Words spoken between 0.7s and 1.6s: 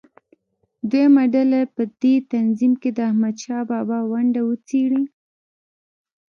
دویمه ډله